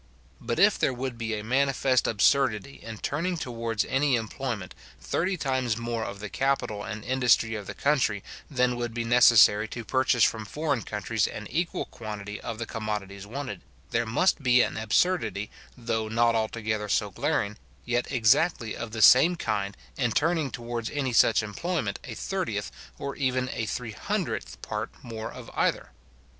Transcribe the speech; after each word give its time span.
But 0.39 0.57
if 0.57 0.79
there 0.79 0.95
would 0.95 1.15
be 1.15 1.35
a 1.35 1.43
manifest 1.43 2.07
absurdity 2.07 2.79
in 2.81 2.97
turning 2.97 3.37
towards 3.37 3.85
any 3.85 4.15
employment 4.15 4.73
thirty 4.99 5.37
times 5.37 5.77
more 5.77 6.03
of 6.03 6.19
the 6.19 6.27
capital 6.27 6.83
and 6.83 7.03
industry 7.05 7.53
of 7.53 7.67
the 7.67 7.75
country 7.75 8.23
than 8.49 8.77
would 8.77 8.95
be 8.95 9.03
necessary 9.03 9.67
to 9.67 9.85
purchase 9.85 10.23
from 10.23 10.43
foreign 10.43 10.81
countries 10.81 11.27
an 11.27 11.45
equal 11.51 11.85
quantity 11.85 12.41
of 12.41 12.57
the 12.57 12.65
commodities 12.65 13.27
wanted, 13.27 13.61
there 13.91 14.07
must 14.07 14.41
be 14.41 14.63
an 14.63 14.75
absurdity, 14.75 15.51
though 15.77 16.07
not 16.07 16.33
altogether 16.33 16.89
so 16.89 17.11
glaring, 17.11 17.57
yet 17.85 18.11
exactly 18.11 18.75
of 18.75 18.93
the 18.93 19.03
same 19.03 19.35
kind, 19.35 19.77
in 19.97 20.11
turning 20.13 20.49
towards 20.49 20.89
any 20.89 21.13
such 21.13 21.43
employment 21.43 21.99
a 22.05 22.15
thirtieth, 22.15 22.71
or 22.97 23.15
even 23.17 23.51
a 23.53 23.67
three 23.67 23.91
hundredth 23.91 24.59
part 24.63 24.89
more 25.03 25.31
of 25.31 25.51
either. 25.53 25.91